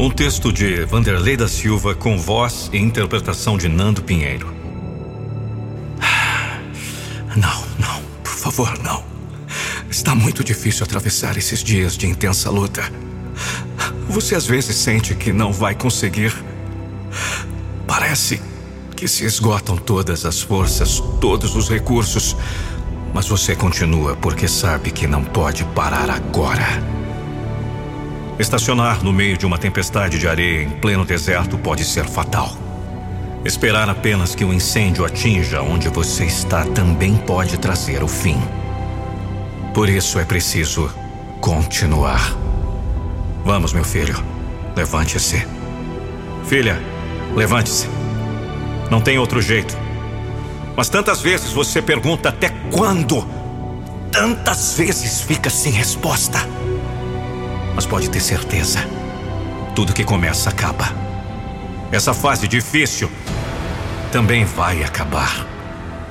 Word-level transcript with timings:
Um 0.00 0.10
texto 0.10 0.52
de 0.52 0.84
Vanderlei 0.84 1.36
da 1.36 1.48
Silva 1.48 1.92
com 1.92 2.16
voz 2.16 2.70
e 2.72 2.78
interpretação 2.78 3.58
de 3.58 3.68
Nando 3.68 4.00
Pinheiro. 4.00 4.54
Não, 7.34 7.64
não, 7.78 8.02
por 8.22 8.32
favor, 8.32 8.78
não. 8.78 9.04
Está 9.90 10.14
muito 10.14 10.42
difícil 10.42 10.84
atravessar 10.84 11.36
esses 11.36 11.62
dias 11.62 11.96
de 11.96 12.06
intensa 12.06 12.48
luta. 12.48 12.82
Você 14.08 14.34
às 14.34 14.46
vezes 14.46 14.76
sente 14.76 15.14
que 15.14 15.32
não 15.32 15.52
vai 15.52 15.74
conseguir. 15.74 16.32
Parece 17.86 18.40
que 18.96 19.06
se 19.06 19.24
esgotam 19.24 19.76
todas 19.76 20.24
as 20.24 20.40
forças, 20.40 21.00
todos 21.20 21.54
os 21.54 21.68
recursos. 21.68 22.36
Mas 23.12 23.28
você 23.28 23.54
continua 23.54 24.16
porque 24.16 24.46
sabe 24.48 24.90
que 24.90 25.06
não 25.06 25.24
pode 25.24 25.64
parar 25.66 26.08
agora. 26.08 26.98
Estacionar 28.38 29.02
no 29.02 29.12
meio 29.12 29.36
de 29.36 29.44
uma 29.44 29.58
tempestade 29.58 30.16
de 30.16 30.28
areia 30.28 30.62
em 30.62 30.70
pleno 30.70 31.04
deserto 31.04 31.58
pode 31.58 31.84
ser 31.84 32.04
fatal. 32.04 32.56
Esperar 33.44 33.90
apenas 33.90 34.34
que 34.34 34.44
o 34.44 34.52
incêndio 34.52 35.04
atinja 35.04 35.60
onde 35.60 35.88
você 35.88 36.24
está 36.24 36.64
também 36.64 37.16
pode 37.16 37.58
trazer 37.58 38.00
o 38.02 38.06
fim. 38.06 38.40
Por 39.74 39.88
isso 39.88 40.20
é 40.20 40.24
preciso 40.24 40.88
continuar. 41.40 42.32
Vamos, 43.44 43.72
meu 43.72 43.84
filho. 43.84 44.22
Levante-se. 44.76 45.44
Filha, 46.44 46.80
levante-se. 47.34 47.88
Não 48.88 49.00
tem 49.00 49.18
outro 49.18 49.42
jeito. 49.42 49.76
Mas 50.76 50.88
tantas 50.88 51.20
vezes 51.20 51.52
você 51.52 51.82
pergunta 51.82 52.28
até 52.28 52.50
quando? 52.70 53.26
Tantas 54.12 54.74
vezes 54.78 55.20
fica 55.22 55.50
sem 55.50 55.72
resposta. 55.72 56.38
Mas 57.78 57.86
pode 57.86 58.10
ter 58.10 58.18
certeza: 58.18 58.80
tudo 59.72 59.92
que 59.92 60.02
começa 60.02 60.50
acaba. 60.50 60.92
Essa 61.92 62.12
fase 62.12 62.48
difícil 62.48 63.08
também 64.10 64.44
vai 64.44 64.82
acabar. 64.82 65.46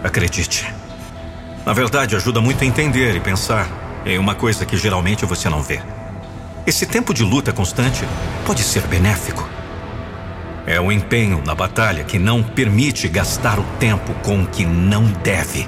Acredite. 0.02 0.74
Na 1.66 1.74
verdade, 1.74 2.16
ajuda 2.16 2.40
muito 2.40 2.64
a 2.64 2.66
entender 2.66 3.14
e 3.18 3.20
pensar 3.20 3.68
em 4.06 4.18
uma 4.18 4.34
coisa 4.34 4.66
que 4.66 4.78
geralmente 4.78 5.26
você 5.26 5.50
não 5.50 5.62
vê. 5.62 5.82
Esse 6.66 6.86
tempo 6.86 7.14
de 7.14 7.22
luta 7.22 7.52
constante 7.52 8.06
pode 8.46 8.64
ser 8.64 8.88
benéfico. 8.88 9.46
É 10.66 10.80
o 10.80 10.90
empenho 10.90 11.44
na 11.46 11.54
batalha 11.54 12.06
que 12.06 12.18
não 12.18 12.42
permite 12.42 13.10
gastar 13.10 13.60
o 13.60 13.64
tempo 13.78 14.14
com 14.24 14.42
o 14.42 14.48
que 14.48 14.66
não 14.66 15.04
deve. 15.04 15.68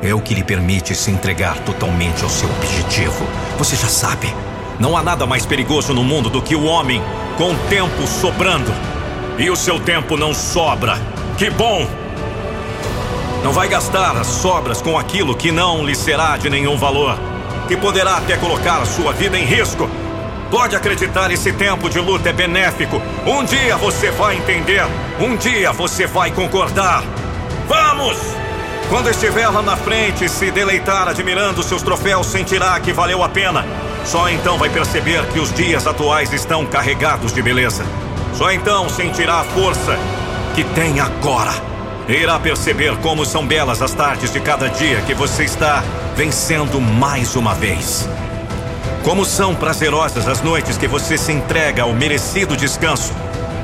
É 0.00 0.14
o 0.14 0.20
que 0.20 0.32
lhe 0.32 0.44
permite 0.44 0.94
se 0.94 1.10
entregar 1.10 1.58
totalmente 1.64 2.22
ao 2.22 2.30
seu 2.30 2.48
objetivo. 2.48 3.26
Você 3.58 3.74
já 3.74 3.88
sabe. 3.88 4.32
Não 4.78 4.96
há 4.96 5.02
nada 5.02 5.26
mais 5.26 5.46
perigoso 5.46 5.94
no 5.94 6.02
mundo 6.02 6.28
do 6.28 6.42
que 6.42 6.56
o 6.56 6.64
homem 6.64 7.02
com 7.36 7.54
tempo 7.68 8.06
sobrando. 8.06 8.72
E 9.38 9.50
o 9.50 9.56
seu 9.56 9.78
tempo 9.80 10.16
não 10.16 10.34
sobra. 10.34 10.98
Que 11.36 11.50
bom! 11.50 11.86
Não 13.42 13.52
vai 13.52 13.68
gastar 13.68 14.16
as 14.16 14.26
sobras 14.26 14.80
com 14.80 14.98
aquilo 14.98 15.34
que 15.34 15.52
não 15.52 15.84
lhe 15.84 15.94
será 15.94 16.36
de 16.36 16.48
nenhum 16.48 16.78
valor, 16.78 17.18
que 17.68 17.76
poderá 17.76 18.16
até 18.16 18.36
colocar 18.36 18.80
a 18.80 18.86
sua 18.86 19.12
vida 19.12 19.38
em 19.38 19.44
risco. 19.44 19.88
Pode 20.50 20.74
acreditar, 20.74 21.30
esse 21.30 21.52
tempo 21.52 21.90
de 21.90 21.98
luta 21.98 22.30
é 22.30 22.32
benéfico. 22.32 23.02
Um 23.26 23.44
dia 23.44 23.76
você 23.76 24.10
vai 24.10 24.36
entender, 24.36 24.84
um 25.20 25.36
dia 25.36 25.72
você 25.72 26.06
vai 26.06 26.30
concordar. 26.30 27.04
Vamos! 27.68 28.16
Quando 28.88 29.10
estiver 29.10 29.48
lá 29.48 29.62
na 29.62 29.76
frente 29.76 30.28
se 30.28 30.50
deleitar 30.50 31.08
admirando 31.08 31.62
seus 31.62 31.82
troféus, 31.82 32.26
sentirá 32.26 32.78
que 32.80 32.92
valeu 32.92 33.22
a 33.22 33.28
pena. 33.28 33.66
Só 34.04 34.28
então 34.28 34.58
vai 34.58 34.68
perceber 34.68 35.26
que 35.28 35.40
os 35.40 35.52
dias 35.52 35.86
atuais 35.86 36.32
estão 36.32 36.66
carregados 36.66 37.32
de 37.32 37.40
beleza. 37.40 37.84
Só 38.34 38.52
então 38.52 38.88
sentirá 38.88 39.40
a 39.40 39.44
força 39.44 39.98
que 40.54 40.62
tem 40.62 41.00
agora. 41.00 41.52
Irá 42.06 42.38
perceber 42.38 42.96
como 42.98 43.24
são 43.24 43.46
belas 43.46 43.80
as 43.80 43.94
tardes 43.94 44.30
de 44.32 44.40
cada 44.40 44.68
dia 44.68 45.00
que 45.02 45.14
você 45.14 45.44
está 45.44 45.82
vencendo 46.14 46.80
mais 46.80 47.34
uma 47.34 47.54
vez. 47.54 48.06
Como 49.02 49.24
são 49.24 49.54
prazerosas 49.54 50.28
as 50.28 50.42
noites 50.42 50.76
que 50.76 50.86
você 50.86 51.16
se 51.16 51.32
entrega 51.32 51.82
ao 51.82 51.92
merecido 51.92 52.56
descanso. 52.56 53.12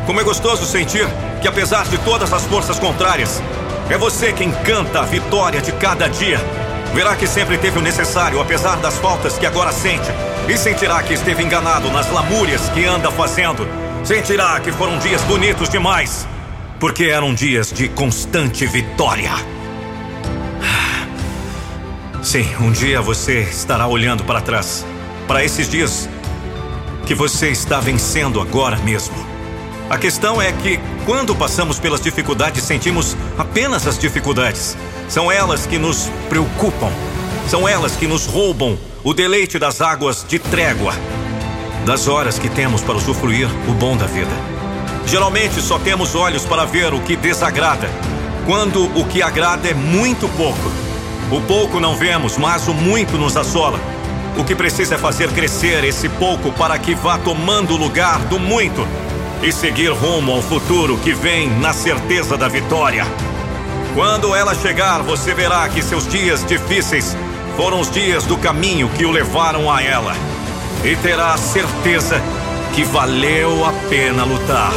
Como 0.06 0.20
é 0.20 0.24
gostoso 0.24 0.64
sentir 0.64 1.06
que, 1.42 1.48
apesar 1.48 1.86
de 1.86 1.98
todas 1.98 2.32
as 2.32 2.44
forças 2.46 2.78
contrárias, 2.78 3.42
é 3.90 3.98
você 3.98 4.32
quem 4.32 4.50
canta 4.50 5.00
a 5.00 5.04
vitória 5.04 5.60
de 5.60 5.72
cada 5.72 6.08
dia. 6.08 6.40
Verá 6.94 7.14
que 7.14 7.26
sempre 7.26 7.56
teve 7.56 7.78
o 7.78 7.82
necessário, 7.82 8.40
apesar 8.40 8.76
das 8.76 8.98
faltas 8.98 9.38
que 9.38 9.46
agora 9.46 9.72
sente. 9.72 10.10
E 10.48 10.56
sentirá 10.56 11.02
que 11.02 11.14
esteve 11.14 11.42
enganado 11.42 11.90
nas 11.90 12.10
lamúrias 12.10 12.68
que 12.70 12.84
anda 12.84 13.10
fazendo. 13.10 13.66
Sentirá 14.02 14.58
que 14.60 14.72
foram 14.72 14.98
dias 14.98 15.22
bonitos 15.22 15.68
demais. 15.68 16.26
Porque 16.80 17.04
eram 17.04 17.32
dias 17.32 17.72
de 17.72 17.88
constante 17.88 18.66
vitória. 18.66 19.32
Sim, 22.22 22.46
um 22.60 22.72
dia 22.72 23.00
você 23.00 23.40
estará 23.40 23.86
olhando 23.86 24.24
para 24.24 24.40
trás. 24.40 24.84
Para 25.28 25.44
esses 25.44 25.68
dias 25.68 26.08
que 27.06 27.14
você 27.14 27.50
está 27.50 27.80
vencendo 27.80 28.40
agora 28.40 28.76
mesmo. 28.78 29.29
A 29.90 29.98
questão 29.98 30.40
é 30.40 30.52
que, 30.52 30.78
quando 31.04 31.34
passamos 31.34 31.80
pelas 31.80 32.00
dificuldades, 32.00 32.62
sentimos 32.62 33.16
apenas 33.36 33.88
as 33.88 33.98
dificuldades. 33.98 34.76
São 35.08 35.32
elas 35.32 35.66
que 35.66 35.78
nos 35.78 36.08
preocupam. 36.28 36.92
São 37.48 37.66
elas 37.66 37.96
que 37.96 38.06
nos 38.06 38.24
roubam 38.24 38.78
o 39.02 39.12
deleite 39.12 39.58
das 39.58 39.80
águas 39.80 40.24
de 40.28 40.38
trégua, 40.38 40.94
das 41.84 42.06
horas 42.06 42.38
que 42.38 42.48
temos 42.48 42.82
para 42.82 42.94
usufruir 42.94 43.48
o 43.68 43.72
bom 43.72 43.96
da 43.96 44.06
vida. 44.06 44.30
Geralmente 45.06 45.60
só 45.60 45.76
temos 45.76 46.14
olhos 46.14 46.44
para 46.44 46.64
ver 46.64 46.94
o 46.94 47.00
que 47.00 47.16
desagrada, 47.16 47.90
quando 48.46 48.84
o 48.96 49.04
que 49.06 49.20
agrada 49.20 49.68
é 49.68 49.74
muito 49.74 50.28
pouco. 50.36 50.70
O 51.32 51.40
pouco 51.40 51.80
não 51.80 51.96
vemos, 51.96 52.38
mas 52.38 52.68
o 52.68 52.74
muito 52.74 53.18
nos 53.18 53.36
assola. 53.36 53.80
O 54.38 54.44
que 54.44 54.54
precisa 54.54 54.94
é 54.94 54.98
fazer 54.98 55.32
crescer 55.32 55.82
esse 55.82 56.08
pouco 56.08 56.52
para 56.52 56.78
que 56.78 56.94
vá 56.94 57.18
tomando 57.18 57.76
lugar 57.76 58.20
do 58.26 58.38
muito 58.38 58.86
e 59.42 59.52
seguir 59.52 59.90
rumo 59.90 60.32
ao 60.32 60.42
futuro 60.42 60.98
que 60.98 61.12
vem 61.12 61.48
na 61.58 61.72
certeza 61.72 62.36
da 62.36 62.48
vitória. 62.48 63.04
Quando 63.94 64.34
ela 64.34 64.54
chegar, 64.54 65.02
você 65.02 65.34
verá 65.34 65.68
que 65.68 65.82
seus 65.82 66.06
dias 66.06 66.44
difíceis 66.44 67.16
foram 67.56 67.80
os 67.80 67.90
dias 67.90 68.24
do 68.24 68.36
caminho 68.36 68.88
que 68.90 69.04
o 69.04 69.10
levaram 69.10 69.70
a 69.70 69.82
ela. 69.82 70.14
E 70.84 70.94
terá 70.96 71.36
certeza 71.36 72.20
que 72.74 72.84
valeu 72.84 73.64
a 73.64 73.72
pena 73.88 74.24
lutar. 74.24 74.72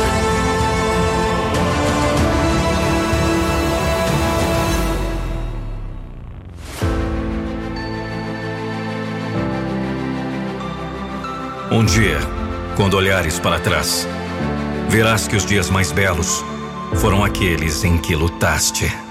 Um 11.72 11.84
dia, 11.84 12.19
quando 12.75 12.95
olhares 12.95 13.40
para 13.40 13.59
trás, 13.59 14.07
verás 14.90 15.28
que 15.28 15.36
os 15.36 15.46
dias 15.46 15.70
mais 15.70 15.92
belos 15.92 16.44
foram 16.96 17.24
aqueles 17.24 17.84
em 17.84 17.98
que 17.98 18.16
lutaste. 18.16 19.03